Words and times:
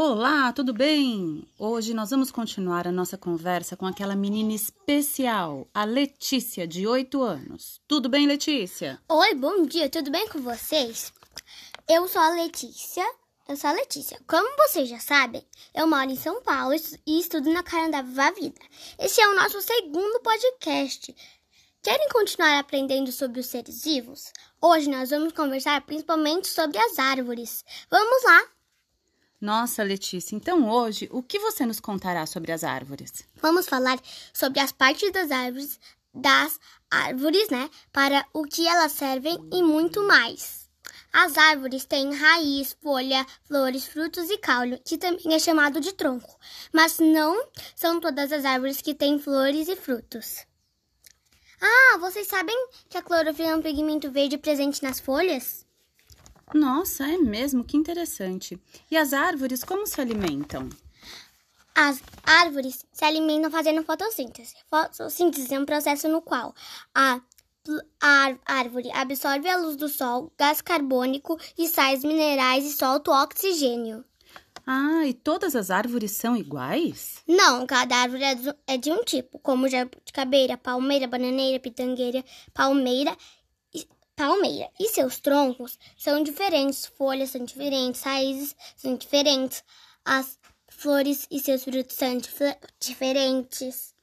Olá, 0.00 0.52
tudo 0.52 0.72
bem? 0.72 1.44
Hoje 1.58 1.92
nós 1.92 2.10
vamos 2.10 2.30
continuar 2.30 2.86
a 2.86 2.92
nossa 2.92 3.18
conversa 3.18 3.76
com 3.76 3.84
aquela 3.84 4.14
menina 4.14 4.52
especial, 4.52 5.66
a 5.74 5.84
Letícia, 5.84 6.68
de 6.68 6.86
8 6.86 7.20
anos. 7.20 7.80
Tudo 7.88 8.08
bem, 8.08 8.24
Letícia? 8.24 9.02
Oi, 9.08 9.34
bom 9.34 9.66
dia, 9.66 9.90
tudo 9.90 10.08
bem 10.08 10.28
com 10.28 10.40
vocês? 10.40 11.12
Eu 11.88 12.06
sou 12.06 12.22
a 12.22 12.30
Letícia. 12.30 13.04
Eu 13.48 13.56
sou 13.56 13.70
a 13.70 13.72
Letícia. 13.72 14.20
Como 14.24 14.48
vocês 14.68 14.88
já 14.88 15.00
sabem, 15.00 15.44
eu 15.74 15.88
moro 15.88 16.12
em 16.12 16.16
São 16.16 16.40
Paulo 16.42 16.76
e 17.04 17.18
estudo 17.18 17.52
na 17.52 17.64
Caranda 17.64 18.00
Viva 18.00 18.30
Vida. 18.30 18.60
Esse 19.00 19.20
é 19.20 19.26
o 19.26 19.34
nosso 19.34 19.60
segundo 19.60 20.20
podcast. 20.20 21.12
Querem 21.82 22.08
continuar 22.10 22.56
aprendendo 22.56 23.10
sobre 23.10 23.40
os 23.40 23.46
seres 23.46 23.82
vivos? 23.82 24.32
Hoje 24.62 24.88
nós 24.88 25.10
vamos 25.10 25.32
conversar 25.32 25.80
principalmente 25.80 26.46
sobre 26.46 26.78
as 26.78 27.00
árvores. 27.00 27.64
Vamos 27.90 28.22
lá! 28.22 28.57
Nossa, 29.40 29.84
Letícia, 29.84 30.34
então 30.34 30.68
hoje 30.68 31.08
o 31.12 31.22
que 31.22 31.38
você 31.38 31.64
nos 31.64 31.78
contará 31.78 32.26
sobre 32.26 32.50
as 32.50 32.64
árvores? 32.64 33.24
Vamos 33.40 33.68
falar 33.68 34.00
sobre 34.34 34.58
as 34.58 34.72
partes 34.72 35.12
das 35.12 35.30
árvores, 35.30 35.78
das 36.12 36.58
árvores, 36.90 37.48
né? 37.48 37.70
Para 37.92 38.26
o 38.32 38.42
que 38.42 38.66
elas 38.66 38.92
servem 38.92 39.38
e 39.52 39.62
muito 39.62 40.02
mais. 40.02 40.68
As 41.12 41.38
árvores 41.38 41.84
têm 41.84 42.12
raiz, 42.14 42.76
folha, 42.82 43.24
flores, 43.44 43.86
frutos 43.86 44.28
e 44.28 44.38
caule, 44.38 44.82
que 44.84 44.98
também 44.98 45.32
é 45.32 45.38
chamado 45.38 45.80
de 45.80 45.92
tronco. 45.92 46.36
Mas 46.72 46.98
não 46.98 47.48
são 47.76 48.00
todas 48.00 48.32
as 48.32 48.44
árvores 48.44 48.82
que 48.82 48.94
têm 48.94 49.20
flores 49.20 49.68
e 49.68 49.76
frutos. 49.76 50.44
Ah, 51.60 51.98
vocês 51.98 52.26
sabem 52.26 52.56
que 52.88 52.98
a 52.98 53.02
clorofila 53.02 53.50
é 53.50 53.56
um 53.56 53.62
pigmento 53.62 54.10
verde 54.10 54.36
presente 54.36 54.82
nas 54.82 54.98
folhas? 54.98 55.67
Nossa, 56.54 57.06
é 57.06 57.18
mesmo? 57.18 57.64
Que 57.64 57.76
interessante. 57.76 58.60
E 58.90 58.96
as 58.96 59.12
árvores 59.12 59.62
como 59.62 59.86
se 59.86 60.00
alimentam? 60.00 60.68
As 61.74 62.02
árvores 62.24 62.84
se 62.92 63.04
alimentam 63.04 63.50
fazendo 63.50 63.84
fotossíntese. 63.84 64.54
Fotossíntese 64.68 65.54
é 65.54 65.60
um 65.60 65.64
processo 65.64 66.08
no 66.08 66.20
qual 66.20 66.54
a, 66.94 67.20
a 68.00 68.34
árvore 68.46 68.90
absorve 68.92 69.48
a 69.48 69.56
luz 69.56 69.76
do 69.76 69.88
sol, 69.88 70.32
gás 70.36 70.60
carbônico 70.60 71.38
e 71.56 71.68
sais 71.68 72.02
minerais 72.02 72.64
e 72.64 72.72
solta 72.72 73.10
o 73.10 73.22
oxigênio. 73.22 74.04
Ah, 74.66 75.06
e 75.06 75.14
todas 75.14 75.56
as 75.56 75.70
árvores 75.70 76.10
são 76.10 76.36
iguais? 76.36 77.22
Não, 77.26 77.66
cada 77.66 77.96
árvore 77.96 78.22
é 78.66 78.76
de 78.76 78.92
um 78.92 79.02
tipo, 79.02 79.38
como 79.38 79.68
jabuticabeira, 79.68 80.58
palmeira, 80.58 81.06
bananeira, 81.06 81.58
pitangueira, 81.58 82.22
palmeira 82.52 83.16
palmeira. 84.18 84.68
E 84.80 84.88
seus 84.88 85.20
troncos 85.20 85.78
são 85.96 86.24
diferentes, 86.24 86.84
folhas 86.84 87.30
são 87.30 87.44
diferentes, 87.44 88.02
raízes 88.02 88.56
são 88.76 88.96
diferentes, 88.96 89.62
as 90.04 90.36
flores 90.68 91.28
e 91.30 91.38
seus 91.38 91.62
frutos 91.62 91.94
são 91.94 92.18
dif 92.18 92.40
diferentes. 92.80 93.94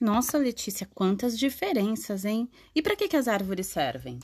Nossa, 0.00 0.38
Letícia, 0.38 0.88
quantas 0.94 1.38
diferenças, 1.38 2.24
hein? 2.24 2.48
E 2.74 2.80
para 2.80 2.96
que, 2.96 3.08
que 3.08 3.16
as 3.16 3.28
árvores 3.28 3.66
servem? 3.66 4.18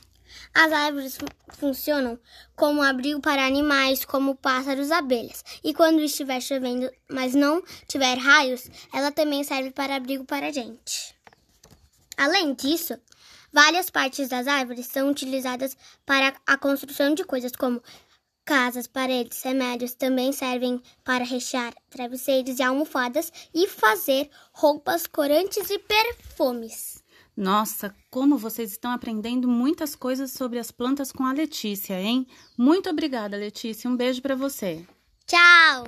As 0.55 0.73
árvores 0.73 1.19
funcionam 1.51 2.19
como 2.57 2.83
abrigo 2.83 3.21
para 3.21 3.47
animais, 3.47 4.05
como 4.05 4.35
pássaros 4.35 4.91
abelhas. 4.91 5.45
E 5.63 5.75
quando 5.75 6.01
estiver 6.01 6.41
chovendo, 6.41 6.91
mas 7.09 7.35
não 7.35 7.63
tiver 7.87 8.17
raios, 8.17 8.69
ela 8.93 9.13
também 9.13 9.45
serve 9.45 9.71
para 9.71 9.97
abrigo 9.97 10.25
para 10.25 10.47
a 10.47 10.53
gente. 10.53 11.15
Além 12.17 12.55
disso, 12.55 12.97
Várias 13.55 13.89
partes 13.89 14.29
das 14.29 14.49
árvores 14.49 14.87
são 14.87 15.09
utilizadas 15.09 15.77
para 16.05 16.35
a 16.45 16.59
construção 16.59 17.15
de 17.15 17.23
coisas 17.23 17.53
como 17.53 17.81
casas, 18.45 18.89
paredes, 18.89 19.41
remédios. 19.45 19.95
Também 19.95 20.33
servem 20.33 20.83
para 21.05 21.23
rechear 21.23 21.73
travesseiros 21.89 22.59
e 22.59 22.63
almofadas 22.65 23.33
e 23.55 23.69
fazer 23.69 24.29
roupas 24.53 25.07
corantes 25.07 25.71
e 25.71 25.79
perfumes. 25.79 27.01
Nossa, 27.37 27.95
como 28.11 28.37
vocês 28.37 28.73
estão 28.73 28.91
aprendendo 28.91 29.47
muitas 29.47 29.95
coisas 29.95 30.33
sobre 30.33 30.59
as 30.59 30.73
plantas 30.73 31.13
com 31.13 31.25
a 31.25 31.33
Letícia, 31.33 32.01
hein? 32.01 32.27
Muito 32.59 32.91
obrigada, 32.91 33.37
Letícia. 33.37 33.89
Um 33.89 33.97
beijo 33.97 34.21
para 34.21 34.35
você. 34.35 34.85
Tchau! 35.27 35.85